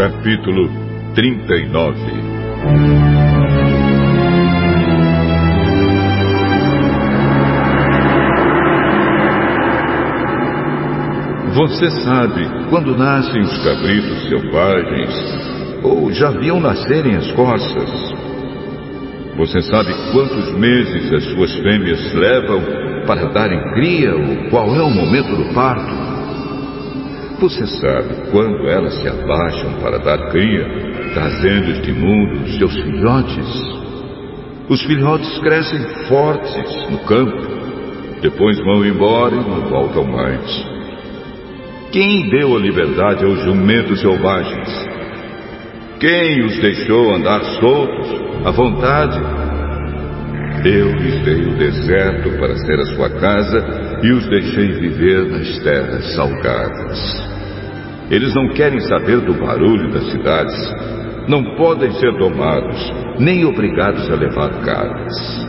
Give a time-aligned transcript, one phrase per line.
[0.00, 0.70] Capítulo
[1.14, 2.00] 39
[11.52, 18.14] Você sabe quando nascem os cabritos selvagens, ou já viam nascerem as corças?
[19.36, 22.62] Você sabe quantos meses as suas fêmeas levam
[23.06, 26.09] para darem cria ou qual é o momento do parto?
[27.40, 30.62] Você sabe quando elas se abaixam para dar cria,
[31.14, 33.46] trazendo este mundo seus filhotes?
[34.68, 40.66] Os filhotes crescem fortes no campo, depois vão embora e não voltam mais.
[41.90, 44.68] Quem deu a liberdade aos jumentos selvagens?
[45.98, 48.06] Quem os deixou andar soltos,
[48.44, 49.18] à vontade?
[50.62, 55.58] Eu lhes dei o deserto para ser a sua casa e os deixei viver nas
[55.60, 57.30] terras salgadas.
[58.10, 60.74] Eles não querem saber do barulho das cidades.
[61.28, 65.46] Não podem ser domados, nem obrigados a levar cargas.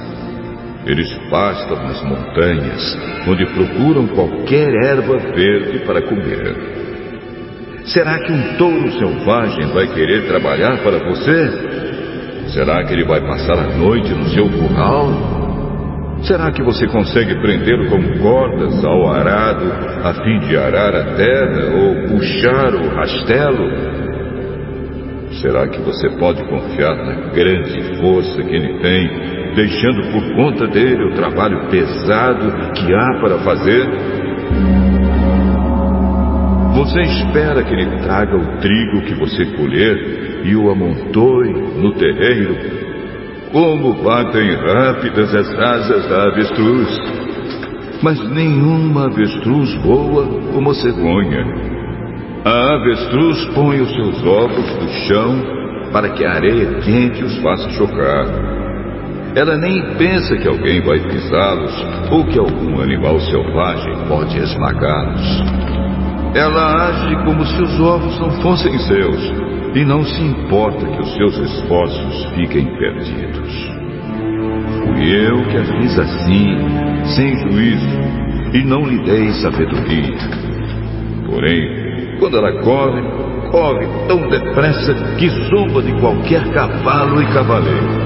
[0.85, 6.81] Eles pastam nas montanhas, onde procuram qualquer erva verde para comer.
[7.85, 12.49] Será que um touro selvagem vai querer trabalhar para você?
[12.49, 15.30] Será que ele vai passar a noite no seu curral?
[16.23, 19.65] Será que você consegue prendê-lo com cordas ao arado
[20.03, 23.71] a fim de arar a terra ou puxar o rastelo?
[25.41, 31.05] Será que você pode confiar na grande força que ele tem, deixando por conta dele
[31.05, 33.87] o trabalho pesado que há para fazer?
[36.75, 42.80] Você espera que ele traga o trigo que você colher e o amontoe no terreiro
[43.51, 46.87] como batem rápidas as asas da avestruz.
[48.01, 51.45] Mas nenhuma avestruz voa como cegonha.
[52.45, 55.43] A avestruz põe os seus ovos no chão
[55.91, 58.25] para que a areia quente os faça chocar.
[59.35, 65.43] Ela nem pensa que alguém vai pisá-los ou que algum animal selvagem pode esmagá-los.
[66.33, 71.13] Ela age como se os ovos não fossem seus e não se importa que os
[71.15, 73.71] seus esforços fiquem perdidos.
[74.83, 76.57] Fui eu que a fiz assim,
[77.15, 77.99] sem juízo,
[78.53, 80.17] e não lhe dei sabedoria.
[81.25, 83.01] Porém, quando ela corre,
[83.49, 88.01] corre tão depressa que zomba de qualquer cavalo e cavaleiro.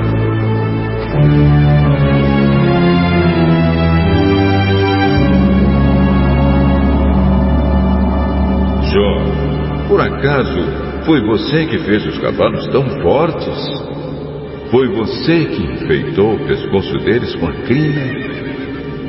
[8.94, 13.96] Jó, por acaso foi você que fez os cavalos tão fortes?
[14.72, 18.36] Foi você que enfeitou o pescoço deles com a crina?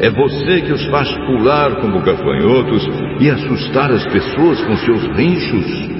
[0.00, 2.86] É você que os faz pular como gafanhotos
[3.18, 5.96] e assustar as pessoas com seus rinchos?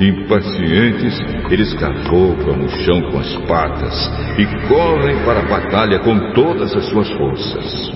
[0.00, 1.16] Impacientes,
[1.48, 6.86] eles cavocam o chão com as patas e correm para a batalha com todas as
[6.86, 7.92] suas forças.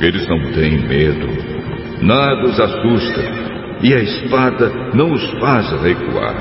[0.00, 1.28] Eles não têm medo,
[2.00, 3.39] nada os assusta,
[3.82, 6.34] e a espada não os faz recuar.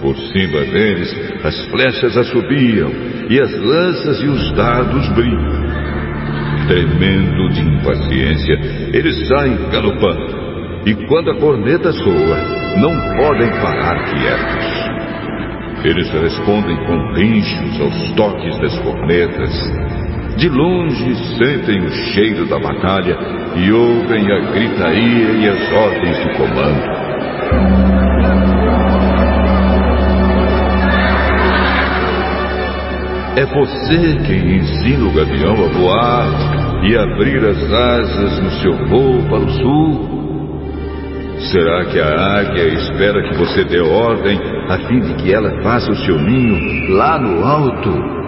[0.00, 2.90] Por cima deles, as flechas assobiam,
[3.30, 5.62] e as lanças e os dardos brilham.
[6.66, 8.58] Tremendo de impaciência,
[8.92, 12.38] eles saem galopando, e quando a corneta soa,
[12.78, 14.82] não podem parar quietos.
[15.84, 19.72] Eles respondem com rinchos aos toques das cornetas,
[20.36, 23.16] de longe sentem o cheiro da batalha
[23.56, 27.02] e ouvem a gritaria e as ordens do comando.
[33.34, 39.22] É você quem ensina o gavião a voar e abrir as asas no seu voo
[39.28, 40.22] para o sul?
[41.50, 44.38] Será que a águia espera que você dê ordem
[44.68, 48.21] a fim de que ela faça o seu ninho lá no alto?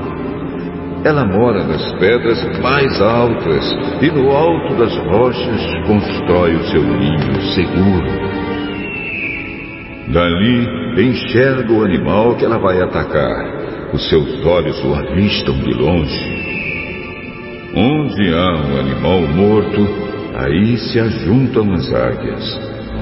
[1.04, 7.42] Ela mora nas pedras mais altas e no alto das rochas constrói o seu ninho
[7.54, 8.34] seguro.
[10.08, 13.92] Dali enxerga o animal que ela vai atacar.
[13.92, 16.44] Os seus olhos o avistam de longe.
[17.76, 19.86] Onde há um animal morto,
[20.36, 22.60] aí se ajuntam as águias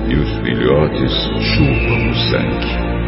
[0.08, 3.01] e os filhotes chupam o sangue.